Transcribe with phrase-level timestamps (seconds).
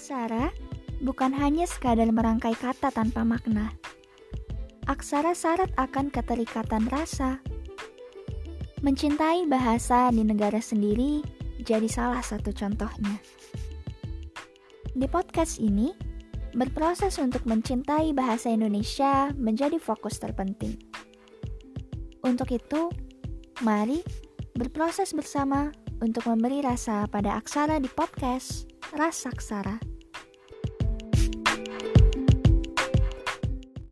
[0.00, 0.48] Aksara
[1.04, 3.68] bukan hanya sekadar merangkai kata tanpa makna.
[4.88, 7.36] Aksara syarat akan keterikatan rasa.
[8.80, 11.20] Mencintai bahasa di negara sendiri
[11.60, 13.20] jadi salah satu contohnya.
[14.96, 15.92] Di podcast ini,
[16.56, 20.80] berproses untuk mencintai bahasa Indonesia menjadi fokus terpenting.
[22.24, 22.88] Untuk itu,
[23.60, 24.00] mari
[24.56, 25.68] berproses bersama
[26.00, 28.64] untuk memberi rasa pada aksara di podcast
[28.96, 29.89] Rasaksara.